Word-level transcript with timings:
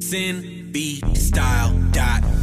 Sin 0.00 0.70
B 0.72 0.98
style 1.14 1.74
dot 1.92 2.35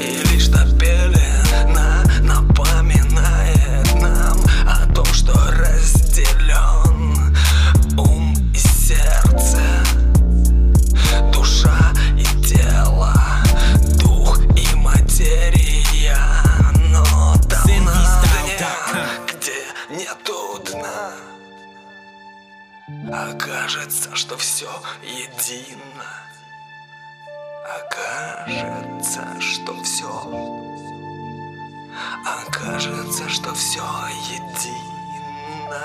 И 0.00 0.22
лишь 0.32 0.48
та 0.48 0.64
пелена 0.78 2.04
напоминает 2.22 3.94
нам 4.00 4.38
О 4.66 4.86
том, 4.94 5.04
что 5.06 5.32
разделен 5.52 7.36
ум 7.98 8.34
и 8.54 8.58
сердце. 8.58 9.60
Душа 11.32 11.92
и 12.16 12.24
тело, 12.44 13.14
дух 14.00 14.40
и 14.56 14.74
материя. 14.76 16.18
Но 16.90 17.34
давно 17.48 17.92
где 19.26 19.64
нету 19.90 20.62
дна. 20.64 21.12
А 23.12 23.32
Окажется, 23.32 24.14
что 24.14 24.36
все 24.36 24.70
едино. 25.02 26.04
Окажется, 27.68 29.22
что 29.40 29.82
все. 29.82 30.08
Окажется, 32.24 33.28
что 33.28 33.52
все 33.54 33.82
едино. 34.30 35.82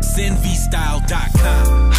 Zenvstyle.com 0.00 1.92